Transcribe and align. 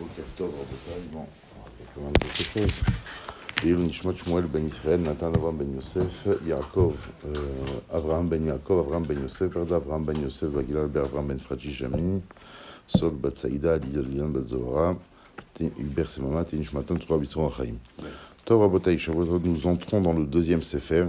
Bokertov, 0.00 0.50
bon, 1.12 1.26
on 1.96 2.00
va 2.00 2.10
quelque 2.18 2.42
chose. 2.42 2.82
Yilou 3.62 3.82
Nishmat 3.82 4.16
Shmuel 4.16 4.46
ben 4.46 4.64
Israël, 4.66 5.02
Nathan 5.02 5.34
Avram 5.34 5.54
ben 5.58 5.74
Yosef, 5.74 6.26
Yaakov, 6.46 6.94
euh, 7.26 7.36
Avram 7.92 8.26
ben 8.26 8.46
Yaakov, 8.46 8.78
Avram 8.78 9.02
ben 9.02 9.20
Yosef, 9.20 9.52
Verda 9.52 9.76
Avram 9.76 10.02
ben 10.02 10.16
Yosef, 10.22 10.48
Bagilal 10.48 10.86
ben 10.86 11.02
Avram 11.02 11.26
ben 11.26 11.38
Fradji 11.38 11.70
Jami, 11.70 12.22
Sol 12.86 13.10
bat 13.10 13.36
Saïda, 13.36 13.76
Lilian 13.76 14.28
bat 14.28 14.44
Zohara, 14.46 14.96
Hubert 15.60 16.08
Semama, 16.08 16.44
Tinishmatan, 16.44 16.96
Tzura 16.96 17.18
Bisson 17.18 17.46
Achaim. 17.46 17.76
Tov 18.46 18.62
Abotai 18.62 18.96
Shavuot, 18.96 19.38
nous 19.44 19.66
entrons 19.66 20.00
dans 20.00 20.14
le 20.14 20.24
deuxième 20.24 20.62
Sefer 20.62 21.04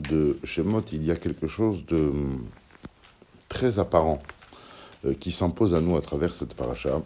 de 0.00 0.38
Shemot. 0.42 0.82
Il 0.92 1.04
y 1.04 1.12
a 1.12 1.16
quelque 1.16 1.46
chose 1.46 1.86
de 1.86 1.96
hum, 1.96 2.44
très 3.48 3.78
apparent 3.78 4.18
euh, 5.04 5.14
qui 5.14 5.32
s'impose 5.32 5.74
à 5.74 5.80
nous 5.80 5.96
à 5.96 6.00
travers 6.00 6.32
cette 6.32 6.54
paracha 6.54 7.02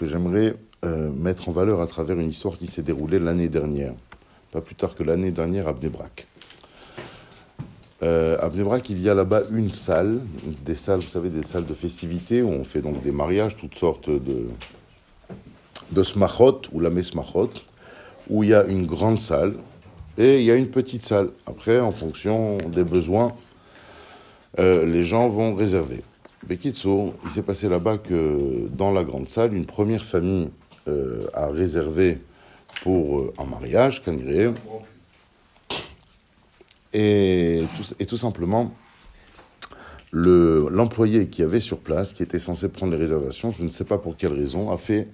que 0.00 0.06
j'aimerais 0.06 0.54
euh, 0.86 1.10
mettre 1.12 1.50
en 1.50 1.52
valeur 1.52 1.82
à 1.82 1.86
travers 1.86 2.18
une 2.18 2.30
histoire 2.30 2.56
qui 2.56 2.66
s'est 2.66 2.80
déroulée 2.80 3.18
l'année 3.18 3.50
dernière, 3.50 3.92
pas 4.50 4.62
plus 4.62 4.74
tard 4.74 4.94
que 4.94 5.02
l'année 5.02 5.30
dernière 5.30 5.68
à 5.68 5.74
Bnebrak. 5.74 6.26
Euh, 8.02 8.38
à 8.40 8.48
Bnebrak, 8.48 8.88
il 8.88 8.98
y 9.02 9.10
a 9.10 9.14
là-bas 9.14 9.42
une 9.52 9.70
salle, 9.70 10.20
des 10.64 10.74
salles, 10.74 11.00
vous 11.00 11.06
savez, 11.06 11.28
des 11.28 11.42
salles 11.42 11.66
de 11.66 11.74
festivités 11.74 12.40
où 12.40 12.48
on 12.48 12.64
fait 12.64 12.80
donc 12.80 13.02
des 13.02 13.12
mariages, 13.12 13.56
toutes 13.56 13.74
sortes 13.74 14.08
de, 14.08 14.48
de 15.90 16.02
smachot 16.02 16.62
ou 16.72 16.80
la 16.80 16.90
smachot, 17.02 17.50
où 18.30 18.42
il 18.42 18.48
y 18.48 18.54
a 18.54 18.64
une 18.64 18.86
grande 18.86 19.20
salle 19.20 19.52
et 20.16 20.38
il 20.38 20.46
y 20.46 20.50
a 20.50 20.56
une 20.56 20.70
petite 20.70 21.04
salle. 21.04 21.28
Après, 21.44 21.78
en 21.78 21.92
fonction 21.92 22.56
des 22.56 22.84
besoins, 22.84 23.34
euh, 24.58 24.86
les 24.86 25.04
gens 25.04 25.28
vont 25.28 25.54
réserver. 25.54 26.02
Bekitso, 26.46 27.14
il 27.24 27.30
s'est 27.30 27.42
passé 27.42 27.68
là-bas 27.68 27.98
que 27.98 28.68
dans 28.72 28.90
la 28.92 29.04
grande 29.04 29.28
salle, 29.28 29.54
une 29.54 29.66
première 29.66 30.04
famille 30.04 30.50
euh, 30.88 31.26
a 31.34 31.48
réservé 31.48 32.18
pour 32.82 33.20
euh, 33.20 33.34
un 33.38 33.44
mariage, 33.44 34.02
Kaniré. 34.02 34.50
Et 36.92 37.62
tout, 37.76 37.94
et 38.00 38.06
tout 38.06 38.16
simplement, 38.16 38.72
le- 40.10 40.66
l'employé 40.70 41.28
qui 41.28 41.42
avait 41.42 41.60
sur 41.60 41.78
place, 41.78 42.12
qui 42.12 42.22
était 42.22 42.38
censé 42.38 42.68
prendre 42.68 42.92
les 42.92 42.98
réservations, 42.98 43.50
je 43.50 43.62
ne 43.62 43.68
sais 43.68 43.84
pas 43.84 43.98
pour 43.98 44.16
quelle 44.16 44.32
raison, 44.32 44.72
a 44.72 44.76
fait 44.76 45.06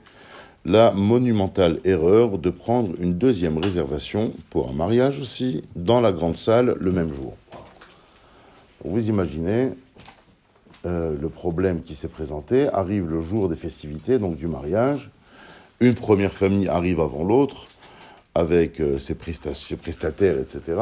la 0.64 0.92
monumentale 0.92 1.80
erreur 1.84 2.38
de 2.38 2.50
prendre 2.50 2.94
une 3.00 3.14
deuxième 3.18 3.58
réservation 3.58 4.32
pour 4.50 4.70
un 4.70 4.72
mariage 4.72 5.18
aussi 5.20 5.62
dans 5.74 6.00
la 6.00 6.12
grande 6.12 6.36
salle 6.36 6.76
le 6.80 6.92
même 6.92 7.12
jour. 7.12 7.34
Vous 8.84 9.08
imaginez 9.08 9.70
euh, 10.86 11.16
le 11.20 11.28
problème 11.28 11.82
qui 11.82 11.96
s'est 11.96 12.06
présenté, 12.06 12.68
arrive 12.68 13.08
le 13.08 13.20
jour 13.20 13.48
des 13.48 13.56
festivités, 13.56 14.20
donc 14.20 14.36
du 14.36 14.46
mariage, 14.46 15.10
une 15.80 15.94
première 15.94 16.32
famille 16.32 16.68
arrive 16.68 17.00
avant 17.00 17.24
l'autre, 17.24 17.66
avec 18.36 18.80
euh, 18.80 18.96
ses, 18.96 19.16
ses 19.52 19.76
prestataires, 19.76 20.38
etc. 20.38 20.80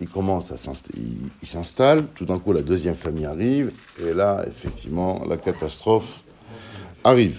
Ils 0.00 0.08
commencent 0.08 0.50
à 0.50 0.56
s'installent, 0.56 2.06
tout 2.14 2.24
d'un 2.24 2.38
coup 2.38 2.54
la 2.54 2.62
deuxième 2.62 2.94
famille 2.94 3.26
arrive, 3.26 3.72
et 4.02 4.14
là, 4.14 4.44
effectivement, 4.46 5.22
la 5.28 5.36
catastrophe 5.36 6.22
arrive. 7.04 7.38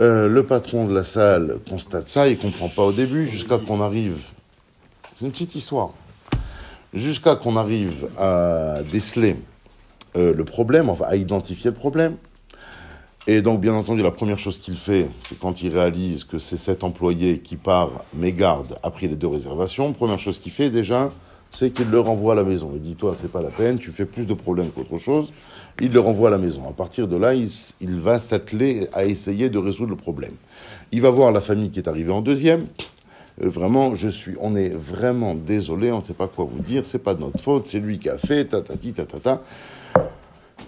Euh, 0.00 0.28
le 0.28 0.46
patron 0.46 0.86
de 0.86 0.94
la 0.94 1.02
salle 1.02 1.58
constate 1.68 2.08
ça, 2.08 2.28
il 2.28 2.38
comprend 2.38 2.68
pas 2.68 2.82
au 2.82 2.92
début, 2.92 3.26
jusqu'à 3.26 3.58
qu'on 3.58 3.80
arrive. 3.80 4.20
C'est 5.16 5.24
une 5.24 5.32
petite 5.32 5.56
histoire. 5.56 5.90
Jusqu'à 6.94 7.34
qu'on 7.34 7.56
arrive 7.56 8.06
à 8.16 8.76
déceler 8.92 9.36
euh, 10.16 10.32
le 10.34 10.44
problème, 10.44 10.88
enfin 10.88 11.04
à 11.08 11.16
identifier 11.16 11.70
le 11.70 11.76
problème. 11.76 12.16
Et 13.28 13.42
donc, 13.42 13.60
bien 13.60 13.74
entendu, 13.74 14.02
la 14.02 14.12
première 14.12 14.38
chose 14.38 14.58
qu'il 14.58 14.76
fait, 14.76 15.08
c'est 15.22 15.38
quand 15.38 15.62
il 15.62 15.76
réalise 15.76 16.22
que 16.22 16.38
c'est 16.38 16.56
cet 16.56 16.84
employé 16.84 17.40
qui 17.40 17.56
part, 17.56 18.04
mais 18.14 18.32
garde, 18.32 18.78
a 18.84 18.90
pris 18.90 19.08
les 19.08 19.16
deux 19.16 19.26
réservations, 19.26 19.92
première 19.92 20.20
chose 20.20 20.38
qu'il 20.38 20.52
fait 20.52 20.70
déjà, 20.70 21.10
c'est 21.50 21.70
qu'il 21.70 21.90
le 21.90 21.98
renvoie 21.98 22.34
à 22.34 22.36
la 22.36 22.44
maison. 22.44 22.70
Il 22.74 22.82
dit, 22.82 22.94
toi, 22.94 23.14
c'est 23.18 23.30
pas 23.30 23.42
la 23.42 23.48
peine, 23.48 23.78
tu 23.78 23.90
fais 23.90 24.04
plus 24.04 24.26
de 24.26 24.34
problèmes 24.34 24.70
qu'autre 24.70 24.98
chose. 24.98 25.32
Il 25.80 25.92
le 25.92 26.00
renvoie 26.00 26.28
à 26.28 26.30
la 26.30 26.38
maison. 26.38 26.68
À 26.68 26.72
partir 26.72 27.08
de 27.08 27.16
là, 27.16 27.34
il, 27.34 28.00
va 28.00 28.18
s'atteler 28.18 28.88
à 28.92 29.04
essayer 29.04 29.50
de 29.50 29.58
résoudre 29.58 29.90
le 29.90 29.96
problème. 29.96 30.34
Il 30.92 31.00
va 31.00 31.10
voir 31.10 31.32
la 31.32 31.40
famille 31.40 31.70
qui 31.70 31.80
est 31.80 31.88
arrivée 31.88 32.12
en 32.12 32.22
deuxième. 32.22 32.66
Euh, 33.42 33.48
vraiment, 33.48 33.94
je 33.94 34.08
on 34.40 34.54
est 34.54 34.70
vraiment 34.70 35.34
désolé, 35.34 35.92
on 35.92 35.98
ne 35.98 36.04
sait 36.04 36.14
pas 36.14 36.28
quoi 36.28 36.44
vous 36.44 36.60
dire, 36.60 36.84
c'est 36.84 37.02
pas 37.02 37.14
de 37.14 37.20
notre 37.20 37.40
faute, 37.40 37.66
c'est 37.66 37.80
lui 37.80 37.98
qui 37.98 38.08
a 38.08 38.18
fait, 38.18 38.46
tatati, 38.46 38.92
tatata. 38.92 39.42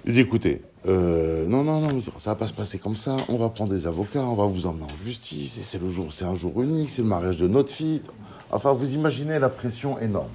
Il 0.05 0.15
dit, 0.15 0.21
écoutez, 0.21 0.62
euh, 0.87 1.47
non, 1.47 1.65
non, 1.65 1.81
non, 1.81 2.01
ça 2.19 2.31
va 2.31 2.37
pas 2.37 2.47
se 2.47 2.53
passer 2.53 2.79
comme 2.79 2.97
ça. 2.97 3.17
On 3.29 3.37
va 3.37 3.49
prendre 3.49 3.73
des 3.73 3.87
avocats, 3.87 4.23
on 4.23 4.34
va 4.34 4.47
vous 4.47 4.67
emmener 4.67 4.84
en 4.84 5.05
justice. 5.05 5.59
C'est 5.62 5.81
le 5.81 5.89
jour, 5.89 6.12
c'est 6.12 6.25
un 6.25 6.34
jour 6.34 6.62
unique, 6.62 6.91
c'est 6.91 7.03
le 7.03 7.09
mariage 7.09 7.37
de 7.37 7.49
notre 7.49 7.73
fille. 7.73 8.03
Enfin, 8.51 8.73
vous 8.73 8.95
imaginez 8.95 9.39
la 9.39 9.49
pression 9.49 9.99
énorme. 9.99 10.31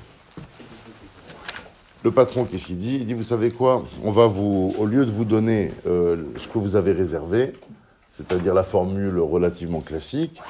Le 2.04 2.12
patron, 2.12 2.44
qu'est-ce 2.44 2.66
qu'il 2.66 2.76
dit? 2.76 2.98
Il 2.98 3.06
dit, 3.06 3.14
vous 3.14 3.24
savez 3.24 3.50
quoi? 3.50 3.84
On 4.04 4.12
va 4.12 4.28
vous, 4.28 4.76
au 4.78 4.86
lieu 4.86 5.06
de 5.06 5.12
vous 5.12 5.26
donner 5.26 5.72
euh, 5.88 6.18
ce 6.38 6.48
que 6.48 6.58
vous 6.58 6.76
avez 6.76 6.92
réservé, 6.92 7.54
c'est-à-dire 8.10 8.54
la 8.54 8.64
formule 8.64 9.20
relativement 9.20 9.80
classique, 9.80 10.42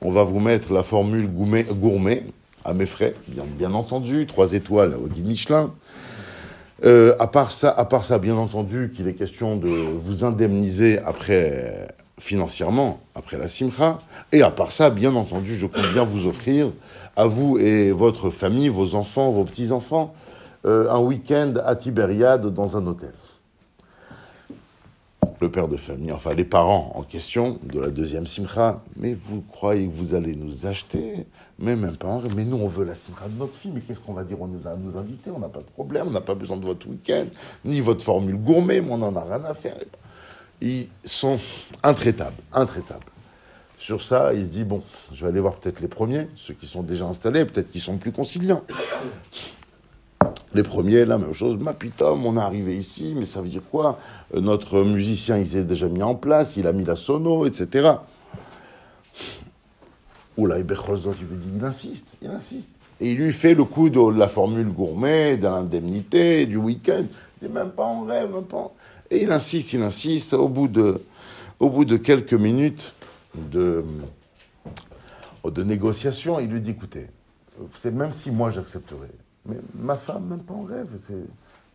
on 0.00 0.10
va 0.10 0.22
vous 0.22 0.40
mettre 0.40 0.72
la 0.72 0.82
formule 0.82 1.28
gourmet, 1.28 2.24
à 2.64 2.72
mes 2.72 2.86
frais, 2.86 3.14
bien, 3.28 3.72
entendu, 3.74 4.26
trois 4.26 4.52
étoiles 4.52 4.94
au 4.94 5.08
guide 5.08 5.26
Michelin. 5.26 5.72
Euh, 6.84 7.16
à 7.18 7.26
part 7.26 7.50
ça, 7.50 7.70
à 7.70 7.84
part 7.84 8.04
ça, 8.04 8.18
bien 8.18 8.36
entendu, 8.36 8.92
qu'il 8.94 9.08
est 9.08 9.14
question 9.14 9.56
de 9.56 9.68
vous 9.68 10.24
indemniser 10.24 11.00
financièrement 12.18 13.00
après 13.14 13.38
la 13.38 13.48
simcha, 13.48 13.98
et 14.32 14.42
à 14.42 14.50
part 14.50 14.72
ça, 14.72 14.90
bien 14.90 15.14
entendu, 15.14 15.54
je 15.54 15.66
compte 15.66 15.92
bien 15.92 16.04
vous 16.04 16.26
offrir 16.26 16.70
à 17.16 17.26
vous 17.26 17.58
et 17.58 17.90
votre 17.90 18.30
famille, 18.30 18.68
vos 18.68 18.94
enfants, 18.94 19.30
vos 19.30 19.44
petits 19.44 19.72
enfants, 19.72 20.14
euh, 20.66 20.90
un 20.90 21.00
week-end 21.00 21.54
à 21.64 21.74
Tibériade 21.74 22.46
dans 22.52 22.76
un 22.76 22.86
hôtel. 22.86 23.12
Le 25.40 25.50
père 25.52 25.68
de 25.68 25.76
famille, 25.76 26.10
enfin 26.10 26.34
les 26.34 26.44
parents 26.44 26.90
en 26.96 27.04
question 27.04 27.60
de 27.62 27.78
la 27.78 27.90
deuxième 27.90 28.26
simcha, 28.26 28.82
mais 28.96 29.14
vous 29.14 29.40
croyez 29.40 29.86
que 29.86 29.92
vous 29.92 30.14
allez 30.14 30.34
nous 30.34 30.66
acheter? 30.66 31.26
Mais 31.60 31.76
même 31.76 31.96
pas. 31.96 32.20
Mais 32.36 32.44
nous, 32.44 32.56
on 32.56 32.66
veut 32.66 32.84
la 32.84 32.96
simcha 32.96 33.28
de 33.28 33.38
notre 33.38 33.54
fille, 33.54 33.70
mais 33.72 33.80
qu'est-ce 33.80 34.00
qu'on 34.00 34.14
va 34.14 34.24
dire? 34.24 34.40
On 34.40 34.48
nous 34.48 34.66
a 34.66 34.74
nous 34.74 34.96
inviter, 34.96 35.30
on 35.30 35.38
n'a 35.38 35.48
pas 35.48 35.60
de 35.60 35.70
problème, 35.74 36.08
on 36.08 36.10
n'a 36.10 36.20
pas 36.20 36.34
besoin 36.34 36.56
de 36.56 36.64
votre 36.64 36.88
week-end, 36.88 37.26
ni 37.64 37.80
votre 37.80 38.04
formule 38.04 38.36
gourmet, 38.36 38.80
mais 38.80 38.90
on 38.90 38.98
n'en 38.98 39.14
a 39.14 39.22
rien 39.22 39.44
à 39.44 39.54
faire. 39.54 39.76
Ils 40.60 40.88
sont 41.04 41.38
intraitables, 41.84 42.42
intraitables. 42.52 43.06
Sur 43.78 44.02
ça, 44.02 44.34
il 44.34 44.44
se 44.44 44.50
dit, 44.50 44.64
bon, 44.64 44.82
je 45.12 45.22
vais 45.22 45.30
aller 45.30 45.40
voir 45.40 45.54
peut-être 45.54 45.80
les 45.80 45.86
premiers, 45.86 46.26
ceux 46.34 46.54
qui 46.54 46.66
sont 46.66 46.82
déjà 46.82 47.06
installés, 47.06 47.44
peut-être 47.44 47.70
qu'ils 47.70 47.80
sont 47.80 47.96
plus 47.96 48.10
conciliants. 48.10 48.64
Les 50.54 50.62
premiers, 50.62 51.04
la 51.04 51.18
même 51.18 51.34
chose. 51.34 51.58
Ma 51.58 51.74
putain, 51.74 52.06
on 52.06 52.36
est 52.36 52.40
arrivé 52.40 52.76
ici, 52.76 53.14
mais 53.16 53.24
ça 53.26 53.42
veut 53.42 53.48
dire 53.48 53.62
quoi? 53.70 53.98
Euh, 54.34 54.40
Notre 54.40 54.82
musicien, 54.82 55.36
il 55.36 55.46
s'est 55.46 55.64
déjà 55.64 55.88
mis 55.88 56.02
en 56.02 56.14
place, 56.14 56.56
il 56.56 56.66
a 56.66 56.72
mis 56.72 56.84
la 56.84 56.96
sono, 56.96 57.44
etc. 57.46 57.90
Oula, 60.38 60.58
et 60.58 60.62
Becholzot, 60.62 61.14
il 61.20 61.38
dit, 61.38 61.48
il 61.56 61.64
insiste, 61.64 62.06
il 62.22 62.28
insiste. 62.30 62.70
Et 63.00 63.12
il 63.12 63.18
lui 63.18 63.32
fait 63.32 63.54
le 63.54 63.64
coup 63.64 63.90
de 63.90 64.18
la 64.18 64.28
formule 64.28 64.68
gourmet, 64.68 65.36
de 65.36 65.44
l'indemnité, 65.44 66.46
du 66.46 66.56
week-end. 66.56 67.04
Il 67.42 67.48
dit, 67.48 67.54
même 67.54 67.70
pas 67.70 67.84
en 67.84 68.04
rêve, 68.04 68.32
même 68.32 68.44
pas. 68.44 68.72
Et 69.10 69.22
il 69.22 69.32
insiste, 69.32 69.72
il 69.74 69.82
insiste. 69.82 70.34
Au 70.34 70.48
bout 70.48 70.68
de, 70.68 71.00
au 71.60 71.70
bout 71.70 71.84
de 71.84 71.96
quelques 71.96 72.34
minutes 72.34 72.94
de, 73.34 73.84
de 75.44 75.62
négociation, 75.62 76.40
il 76.40 76.48
lui 76.48 76.60
dit, 76.60 76.70
écoutez, 76.70 77.06
c'est 77.74 77.92
même 77.92 78.12
si 78.12 78.30
moi 78.30 78.50
j'accepterais, 78.50 79.10
mais 79.48 79.56
ma 79.74 79.96
femme, 79.96 80.26
même 80.26 80.42
pas 80.42 80.54
en 80.54 80.62
rêve. 80.62 80.88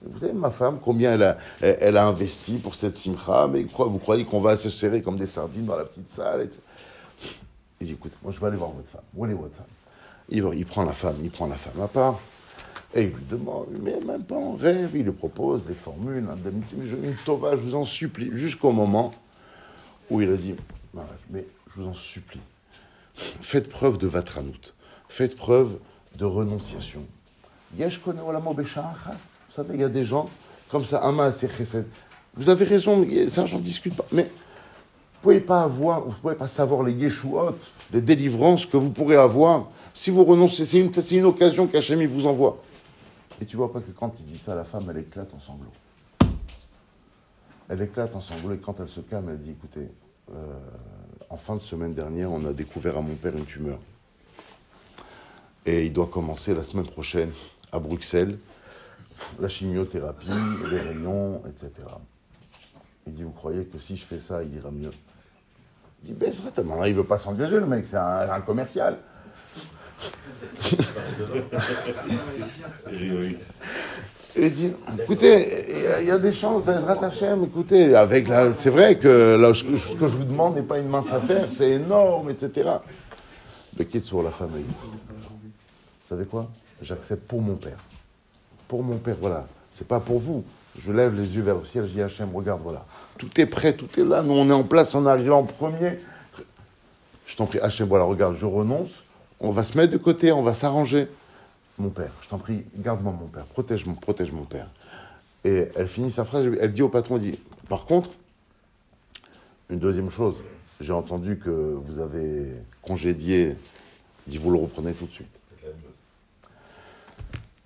Vous 0.05 0.19
savez, 0.19 0.33
ma 0.33 0.49
femme, 0.49 0.79
combien 0.81 1.13
elle 1.13 1.23
a, 1.23 1.37
elle, 1.61 1.97
a 1.97 2.05
investi 2.05 2.57
pour 2.57 2.75
cette 2.75 2.95
simcha, 2.95 3.47
mais 3.47 3.63
vous 3.63 3.99
croyez 3.99 4.25
qu'on 4.25 4.39
va 4.39 4.55
se 4.55 4.69
serrer 4.69 5.01
comme 5.01 5.17
des 5.17 5.25
sardines 5.25 5.65
dans 5.65 5.77
la 5.77 5.85
petite 5.85 6.07
salle 6.07 6.41
etc. 6.41 6.61
Il 7.79 7.87
dit, 7.87 7.93
écoute, 7.93 8.13
moi 8.21 8.31
je 8.31 8.39
vais 8.39 8.47
aller 8.47 8.57
voir 8.57 8.71
votre 8.71 8.87
femme. 8.87 9.01
Où 9.15 9.25
est 9.25 9.33
votre 9.33 9.55
femme? 9.55 9.65
Il, 10.29 10.65
prend 10.65 10.83
la 10.83 10.93
femme, 10.93 11.17
il 11.21 11.29
prend 11.29 11.47
la 11.47 11.57
femme 11.57 11.81
à 11.81 11.87
part, 11.87 12.19
et 12.93 13.03
il 13.03 13.09
lui 13.09 13.25
demande, 13.29 13.67
mais 13.81 13.99
même 13.99 14.23
pas 14.23 14.37
en 14.37 14.53
rêve, 14.53 14.91
il 14.93 15.03
lui 15.03 15.11
propose 15.11 15.67
les 15.67 15.73
formules, 15.73 16.25
une 16.73 17.15
tova, 17.25 17.55
je 17.55 17.61
vous 17.61 17.75
en 17.75 17.83
supplie, 17.83 18.29
jusqu'au 18.33 18.71
moment 18.71 19.13
où 20.09 20.21
il 20.21 20.31
a 20.31 20.37
dit, 20.37 20.55
mais 21.29 21.45
je 21.67 21.81
vous 21.81 21.87
en 21.87 21.93
supplie, 21.93 22.39
faites 23.13 23.67
preuve 23.67 23.97
de 23.97 24.07
vatranout, 24.07 24.73
faites 25.09 25.35
preuve 25.35 25.77
de 26.15 26.25
renonciation. 26.25 27.05
Vous 27.77 27.89
savez, 29.49 29.73
il 29.73 29.81
y 29.81 29.83
a 29.83 29.89
des 29.89 30.03
gens 30.03 30.29
comme 30.69 30.83
ça, 30.83 31.03
Ama 31.03 31.31
c'est 31.31 31.51
chesed. 31.51 31.85
Vous 32.33 32.49
avez 32.49 32.65
raison, 32.65 33.05
ça 33.29 33.45
j'en 33.45 33.59
discute 33.59 33.95
pas, 33.95 34.05
mais 34.11 34.23
vous 34.23 35.21
pouvez 35.21 35.39
pas 35.39 35.61
avoir, 35.61 36.01
vous 36.01 36.13
pouvez 36.13 36.33
pas 36.33 36.47
savoir 36.47 36.81
les 36.81 36.93
yeshuot, 36.93 37.55
les 37.91 38.01
délivrances 38.01 38.65
que 38.65 38.75
vous 38.75 38.89
pourrez 38.89 39.15
avoir 39.15 39.67
si 39.93 40.09
vous 40.09 40.23
renoncez. 40.23 40.65
C'est 40.65 40.79
une, 40.79 40.91
une 41.11 41.25
occasion 41.25 41.67
qu'Hachem 41.67 42.03
vous 42.07 42.25
envoie. 42.25 42.61
Et 43.39 43.45
tu 43.45 43.55
vois 43.55 43.71
pas 43.71 43.81
que 43.81 43.91
quand 43.91 44.13
il 44.19 44.25
dit 44.25 44.39
ça, 44.39 44.55
la 44.55 44.63
femme 44.63 44.87
elle 44.89 44.97
éclate 44.97 45.31
en 45.35 45.39
sanglots. 45.39 45.71
Elle 47.69 47.81
éclate 47.81 48.15
en 48.15 48.21
sanglots 48.21 48.53
et 48.53 48.57
quand 48.57 48.79
elle 48.79 48.89
se 48.89 49.01
calme, 49.01 49.29
elle 49.29 49.39
dit 49.39 49.51
écoutez, 49.51 49.87
euh, 50.31 50.59
en 51.29 51.37
fin 51.37 51.55
de 51.55 51.61
semaine 51.61 51.93
dernière, 51.93 52.31
on 52.31 52.43
a 52.45 52.53
découvert 52.53 52.97
à 52.97 53.01
mon 53.01 53.15
père 53.15 53.37
une 53.37 53.45
tumeur. 53.45 53.79
Et 55.65 55.85
il 55.85 55.93
doit 55.93 56.07
commencer 56.07 56.53
la 56.53 56.63
semaine 56.63 56.87
prochaine 56.87 57.31
à 57.73 57.79
Bruxelles, 57.79 58.37
la 59.39 59.47
chimiothérapie, 59.47 60.27
les 60.71 60.77
rayons, 60.77 61.41
etc. 61.49 61.71
Il 63.07 63.13
dit, 63.13 63.23
vous 63.23 63.31
croyez 63.31 63.65
que 63.65 63.79
si 63.79 63.97
je 63.97 64.05
fais 64.05 64.19
ça, 64.19 64.43
il 64.43 64.55
ira 64.55 64.71
mieux? 64.71 64.91
Il 66.03 66.13
dit, 66.13 66.19
ben, 66.19 66.31
il 66.31 66.91
ne 66.91 66.93
veut 66.93 67.03
pas 67.03 67.17
s'engager, 67.17 67.55
le 67.55 67.65
mec, 67.65 67.85
c'est 67.85 67.97
un, 67.97 68.41
commercial. 68.41 68.97
il 74.35 74.51
dit, 74.51 74.73
écoutez, 75.01 76.01
il 76.01 76.07
y 76.07 76.11
a 76.11 76.19
des 76.19 76.33
chances, 76.33 76.65
ça 76.65 76.79
se 76.79 77.35
mais 77.35 77.45
écoutez, 77.45 77.95
avec 77.95 78.27
la, 78.27 78.53
c'est 78.53 78.69
vrai 78.69 78.97
que 78.97 79.51
ce 79.53 79.95
que 79.95 80.07
je 80.07 80.17
vous 80.17 80.25
demande 80.25 80.55
n'est 80.55 80.63
pas 80.63 80.79
une 80.79 80.89
mince 80.89 81.11
affaire, 81.11 81.47
c'est 81.49 81.71
énorme, 81.71 82.29
etc. 82.29 82.69
Mais 83.77 83.85
quitte 83.85 84.03
sur 84.03 84.21
la 84.21 84.31
famille. 84.31 84.65
Vous 84.65 86.09
savez 86.09 86.25
quoi? 86.25 86.49
J'accepte 86.81 87.27
pour 87.27 87.41
mon 87.41 87.55
père. 87.55 87.77
Pour 88.67 88.83
mon 88.83 88.97
père, 88.97 89.17
voilà. 89.19 89.47
C'est 89.71 89.87
pas 89.87 89.99
pour 89.99 90.19
vous. 90.19 90.43
Je 90.79 90.91
lève 90.91 91.15
les 91.15 91.35
yeux 91.35 91.43
vers 91.43 91.55
le 91.55 91.65
ciel, 91.65 91.85
je 91.85 91.91
dis 91.93 92.01
Hachem, 92.01 92.35
regarde, 92.35 92.61
voilà. 92.63 92.85
Tout 93.17 93.39
est 93.39 93.45
prêt, 93.45 93.73
tout 93.73 93.99
est 93.99 94.03
là. 94.03 94.21
Nous, 94.23 94.33
on 94.33 94.49
est 94.49 94.53
en 94.53 94.63
place, 94.63 94.95
on 94.95 95.05
arrive 95.05 95.31
en 95.31 95.43
premier. 95.43 95.99
Je 97.25 97.35
t'en 97.35 97.45
prie, 97.45 97.59
Hachem, 97.59 97.87
voilà, 97.87 98.05
regarde, 98.05 98.35
je 98.37 98.45
renonce. 98.45 99.03
On 99.39 99.51
va 99.51 99.63
se 99.63 99.77
mettre 99.77 99.93
de 99.93 99.97
côté, 99.97 100.31
on 100.31 100.41
va 100.41 100.53
s'arranger. 100.53 101.07
Mon 101.77 101.89
père, 101.89 102.11
je 102.21 102.29
t'en 102.29 102.37
prie, 102.37 102.63
garde-moi 102.77 103.13
mon 103.19 103.27
père, 103.27 103.45
protège 103.45 103.85
mon, 103.85 103.93
protège 103.95 104.31
mon 104.31 104.43
père. 104.43 104.67
Et 105.43 105.69
elle 105.75 105.87
finit 105.87 106.11
sa 106.11 106.23
phrase, 106.23 106.45
elle 106.59 106.71
dit 106.71 106.81
au 106.81 106.89
patron, 106.89 107.17
dit, 107.17 107.39
par 107.67 107.85
contre, 107.85 108.11
une 109.69 109.79
deuxième 109.79 110.09
chose, 110.09 110.35
j'ai 110.79 110.93
entendu 110.93 111.37
que 111.37 111.49
vous 111.49 111.99
avez 111.99 112.53
congédié, 112.81 113.55
dit, 114.27 114.37
vous 114.37 114.51
le 114.51 114.59
reprenez 114.59 114.93
tout 114.93 115.05
de 115.05 115.11
suite. 115.11 115.39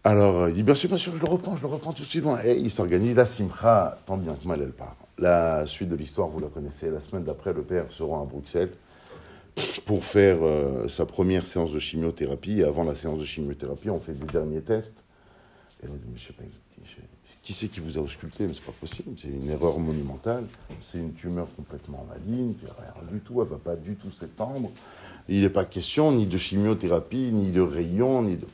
Alors, 0.08 0.48
il 0.48 0.56
dit, 0.56 0.64
bien 0.64 0.74
sûr, 0.74 0.88
bien 0.88 0.98
sûr, 0.98 1.14
je 1.14 1.22
le 1.22 1.30
reprends, 1.30 1.58
je 1.58 1.64
le 1.64 1.68
reprends 1.68 1.92
tout 1.92 2.04
de 2.04 2.08
suite. 2.08 2.24
Et 2.46 2.56
il 2.56 2.72
s'organise, 2.72 3.18
la 3.18 3.26
simcha, 3.26 4.00
tant 4.06 4.16
bien 4.16 4.36
que 4.36 4.48
mal, 4.48 4.62
elle 4.62 4.72
part. 4.72 4.96
La 5.18 5.66
suite 5.66 5.90
de 5.90 5.98
l'histoire, 5.98 6.30
vous 6.30 6.40
la 6.40 6.48
connaissez. 6.48 6.90
La 6.90 7.02
semaine 7.02 7.26
d'après, 7.26 7.52
le 7.52 7.62
père 7.62 7.92
se 7.92 8.04
rend 8.04 8.24
à 8.24 8.26
Bruxelles 8.26 8.72
pour 9.86 10.06
faire 10.06 10.38
euh, 10.44 10.88
sa 10.88 11.06
première 11.06 11.46
séance 11.46 11.74
de 11.74 11.80
chimiothérapie. 11.80 12.62
Et 12.62 12.64
avant 12.64 12.86
la 12.86 12.96
séance 12.96 13.20
de 13.20 13.26
chimiothérapie, 13.26 13.90
on 13.90 14.00
fait 14.00 14.14
des 14.14 14.26
derniers 14.28 14.62
tests. 14.62 15.04
Et 15.84 15.88
on 15.90 15.94
dit, 15.94 16.08
mais 16.10 16.18
je 16.18 16.28
sais 16.28 16.34
pas, 16.34 16.44
qui 17.42 17.52
c'est 17.52 17.68
qui 17.68 17.82
vous 17.82 17.98
a 17.98 18.02
ausculté? 18.02 18.48
Mais 18.48 18.54
c'est 18.54 18.64
pas 18.64 18.72
possible, 18.80 19.10
c'est 19.22 19.28
une 19.28 19.50
erreur 19.50 19.78
monumentale. 19.78 20.46
C'est 20.80 21.00
une 21.00 21.16
tumeur 21.16 21.48
complètement 21.58 22.06
maligne, 22.08 22.54
qui 22.54 22.66
rien 22.66 23.12
du 23.12 23.20
tout, 23.20 23.42
elle 23.42 23.50
va 23.50 23.58
pas 23.58 23.76
du 23.76 23.96
tout 23.96 24.12
s'étendre. 24.12 24.72
Il 25.28 25.42
n'est 25.42 25.50
pas 25.50 25.66
question 25.66 26.14
ni 26.14 26.26
de 26.28 26.38
chimiothérapie, 26.38 27.32
ni 27.34 27.52
de 27.52 27.60
rayons, 27.60 28.24
ni 28.24 28.38
de 28.38 28.46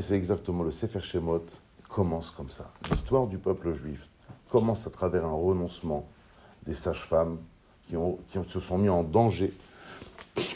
c'est 0.00 0.14
exactement 0.14 0.62
le 0.62 0.70
Sefer 0.70 1.00
Shemot 1.00 1.44
commence 1.88 2.30
comme 2.30 2.50
ça. 2.50 2.70
L'histoire 2.90 3.26
du 3.26 3.38
peuple 3.38 3.72
juif 3.74 4.08
commence 4.50 4.86
à 4.86 4.90
travers 4.90 5.24
un 5.24 5.34
renoncement 5.34 6.06
des 6.66 6.74
sages-femmes 6.74 7.38
qui, 7.88 7.96
se 8.48 8.60
sont 8.60 8.78
mis 8.78 8.88
en 8.88 9.02
danger 9.02 9.52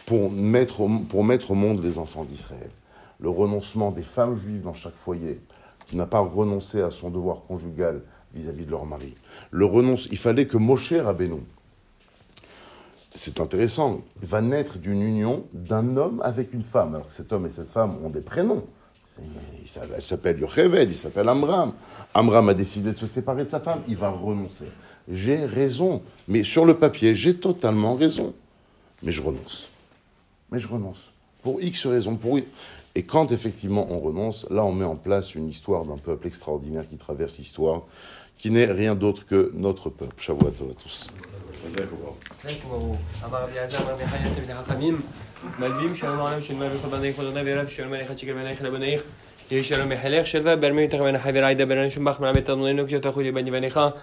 pour 0.06 0.30
mettre, 0.30 0.80
au, 0.80 0.88
pour 1.08 1.24
mettre 1.24 1.50
au 1.50 1.54
monde 1.54 1.82
les 1.82 1.98
enfants 1.98 2.24
d'Israël. 2.24 2.70
Le 3.18 3.28
renoncement 3.28 3.90
des 3.90 4.02
femmes 4.02 4.36
juives 4.36 4.62
dans 4.62 4.74
chaque 4.74 4.94
foyer, 4.94 5.40
qui 5.86 5.96
n'a 5.96 6.06
pas 6.06 6.20
renoncé 6.20 6.80
à 6.80 6.90
son 6.90 7.10
devoir 7.10 7.42
conjugal 7.46 8.02
vis-à-vis 8.34 8.64
de 8.64 8.70
leur 8.70 8.84
mari. 8.84 9.14
Le 9.50 9.66
il 10.10 10.18
fallait 10.18 10.46
que 10.46 10.56
Moshe 10.56 10.92
Rabbeinu, 10.92 11.42
c'est 13.14 13.40
intéressant, 13.40 14.02
va 14.20 14.42
naître 14.42 14.78
d'une 14.78 15.02
union 15.02 15.44
d'un 15.54 15.96
homme 15.96 16.20
avec 16.22 16.52
une 16.52 16.62
femme. 16.62 16.94
Alors 16.94 17.08
que 17.08 17.14
cet 17.14 17.32
homme 17.32 17.46
et 17.46 17.50
cette 17.50 17.68
femme 17.68 17.96
ont 18.04 18.10
des 18.10 18.20
prénoms. 18.20 18.66
Elle 19.18 20.02
s'appelle 20.02 20.38
Yocheved, 20.38 20.90
il 20.90 20.96
s'appelle 20.96 21.28
Amram. 21.28 21.72
Amram 22.14 22.48
a 22.48 22.54
décidé 22.54 22.92
de 22.92 22.98
se 22.98 23.06
séparer 23.06 23.44
de 23.44 23.48
sa 23.48 23.60
femme, 23.60 23.80
il 23.88 23.96
va 23.96 24.10
renoncer. 24.10 24.66
J'ai 25.08 25.44
raison, 25.44 26.02
mais 26.28 26.44
sur 26.44 26.64
le 26.64 26.76
papier, 26.76 27.14
j'ai 27.14 27.36
totalement 27.36 27.94
raison. 27.94 28.34
Mais 29.02 29.12
je 29.12 29.22
renonce. 29.22 29.70
Mais 30.50 30.58
je 30.58 30.68
renonce. 30.68 31.10
Pour 31.42 31.62
X 31.62 31.86
raisons. 31.86 32.16
Pour... 32.16 32.38
Et 32.94 33.02
quand 33.02 33.30
effectivement 33.32 33.86
on 33.90 34.00
renonce, 34.00 34.46
là 34.50 34.64
on 34.64 34.72
met 34.72 34.84
en 34.84 34.96
place 34.96 35.34
une 35.34 35.48
histoire 35.48 35.84
d'un 35.84 35.98
peuple 35.98 36.26
extraordinaire 36.26 36.88
qui 36.88 36.96
traverse 36.96 37.38
l'histoire, 37.38 37.82
qui 38.38 38.50
n'est 38.50 38.66
rien 38.66 38.94
d'autre 38.94 39.26
que 39.26 39.52
notre 39.54 39.90
peuple. 39.90 40.14
Shavuot 40.18 40.48
à 40.48 40.74
tous. 40.82 41.06
ازيكم 41.66 41.96
بابا 41.96 42.14
ازيكم 42.44 42.68
بابا 42.68 42.98
اما 43.26 43.38
ربي 43.38 43.58
عزام 43.58 43.88
ربي 43.88 44.06
حياتي 44.06 44.40
بن 44.40 44.54
حقميم 44.54 45.00
ملبيم 45.58 45.94
شنو 45.94 46.16
معنا 46.16 46.40
شنو 46.40 46.58
ما 46.58 46.68
بيخو 46.68 46.88
بنايخ 46.88 47.18
ولا 47.18 47.40
نبي 47.40 47.54
رب 47.54 47.68
شنو 47.68 47.90
ما 47.90 47.98
يخش 47.98 48.24
كمان 48.24 48.46
يخ 48.46 48.62
لبنايخ 48.62 49.00
يشرم 49.50 49.92
يحليخ 49.92 50.24
شلفا 50.26 50.54
برمي 50.54 50.86
تخمن 50.86 51.18
حبير 51.18 51.44
عيدا 51.44 51.64
برنشم 51.64 52.04
بخ 52.04 52.20
من 52.20 52.28
عبيت 52.28 52.46
تنوينو 52.46 52.86
كشفت 52.86 53.06
أخوي 53.06 53.30
بني 53.30 53.50
بنيخا 53.50 53.94